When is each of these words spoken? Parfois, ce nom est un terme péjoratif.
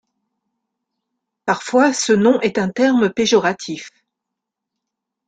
Parfois, 1.45 1.93
ce 1.93 2.11
nom 2.11 2.41
est 2.41 2.57
un 2.57 2.69
terme 2.69 3.11
péjoratif. 3.13 3.91